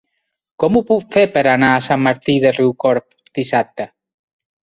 [0.61, 3.07] Com ho puc fer per anar a Sant Martí de Riucorb
[3.41, 3.87] dissabte?